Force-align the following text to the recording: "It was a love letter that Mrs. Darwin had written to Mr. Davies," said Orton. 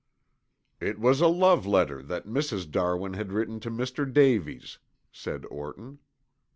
"It 0.79 0.97
was 0.97 1.21
a 1.21 1.27
love 1.27 1.67
letter 1.67 2.01
that 2.01 2.25
Mrs. 2.25 2.67
Darwin 2.71 3.13
had 3.13 3.31
written 3.31 3.59
to 3.59 3.69
Mr. 3.69 4.11
Davies," 4.11 4.79
said 5.11 5.45
Orton. 5.51 5.99